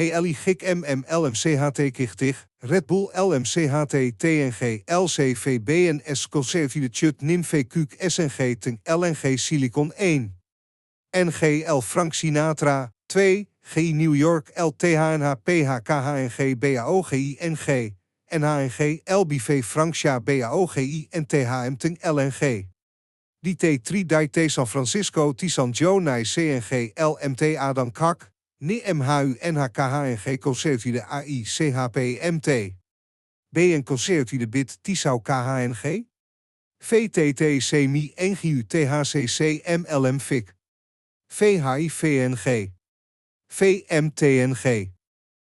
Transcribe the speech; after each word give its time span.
HLI 0.00 0.32
GIK 0.44 0.62
MM 0.62 1.04
LMCHT 1.08 1.92
Kichtig, 1.92 2.36
Red 2.62 2.86
Bull 2.86 3.10
LMCHT 3.14 4.16
TNG 4.16 4.82
LCVB 4.88 5.68
en 5.88 6.00
Chut 6.90 7.22
Nim 7.22 7.42
VQ 7.42 7.86
SNG 8.08 8.56
Ten 8.60 8.78
LNG 8.88 9.38
Silicon 9.38 9.92
1. 9.98 10.32
NGL 11.12 11.82
Frank 11.82 12.14
Sinatra 12.14 12.88
2, 13.08 13.44
GI 13.74 13.92
New 13.92 14.14
York 14.14 14.50
LTHNH 14.56 15.34
PHKHNG 15.44 16.56
BAOGI 16.56 17.36
NG, 17.40 17.94
NHNG 18.32 19.02
LBV 19.06 19.62
Franksja 19.62 20.18
BAOGI 20.18 21.08
en 21.12 21.26
THM 21.26 21.76
Ten 21.76 21.96
LNG. 22.02 22.66
DT3 23.46 24.04
DT 24.04 24.50
San 24.50 24.66
Francisco 24.66 25.32
Tisan 25.32 25.72
Jonai 25.72 26.24
CNG 26.24 26.92
LMT 26.96 27.58
Adam 27.58 27.90
Kak, 27.90 28.29
NI 28.62 28.82
MHU 28.82 29.38
NHKHNG 29.40 30.38
Concertide 30.38 31.02
AI 31.10 31.42
CHP 31.44 32.18
MT. 32.22 32.74
BN 33.56 33.82
Concertide 33.82 34.50
Bit 34.50 34.76
Tisau 34.84 35.22
KHNG? 35.22 36.04
VTT 36.82 37.62
Semi 37.62 38.12
NGU 38.18 38.62
THCC 38.64 39.64
MLM 39.64 40.20
FIC. 40.20 40.52
VHI 41.30 41.88
VNG. 41.88 42.72
VMTNG. 43.50 44.90